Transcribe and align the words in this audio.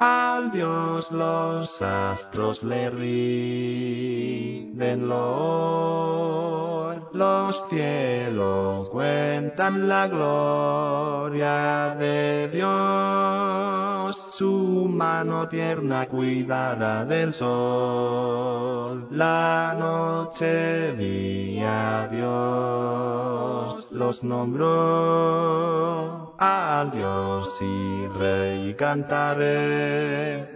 Al 0.00 0.52
Dios 0.52 1.10
los 1.10 1.82
astros 1.82 2.62
le 2.62 2.88
rinden 2.88 3.88
los 7.12 7.64
cielos 7.68 8.88
cuentan 8.90 9.88
la 9.88 10.06
gloria 10.06 11.96
de 11.98 12.48
Dios, 12.52 14.28
su 14.30 14.86
mano 14.88 15.48
tierna 15.48 16.06
cuidará 16.06 17.04
del 17.04 17.34
sol, 17.34 19.08
la 19.10 19.74
noche 19.76 20.92
día 20.92 22.08
Dios 22.12 22.97
los 23.98 24.22
nombró 24.22 24.68
al 26.38 26.92
Dios 26.92 27.60
y 27.60 28.06
Rey 28.16 28.72
cantaremos 28.74 30.46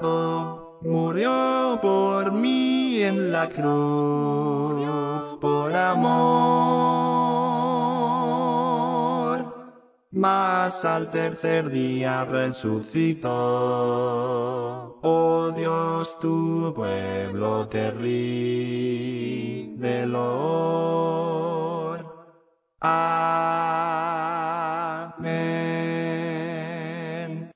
Murió 0.81 1.77
por 1.79 2.31
mí 2.31 3.03
en 3.03 3.31
la 3.31 3.49
cruz, 3.49 4.50
Mas 10.13 10.83
al 10.83 11.09
tercer 11.09 11.69
día 11.69 12.25
resucitó. 12.25 13.29
Oh 15.01 15.53
Dios, 15.55 16.19
tu 16.19 16.73
pueblo 16.75 17.65
te 17.69 17.91
rinde 17.91 18.91